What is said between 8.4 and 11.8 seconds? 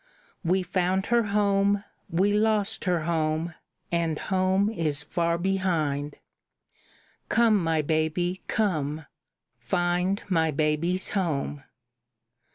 come! Find my baby's home!"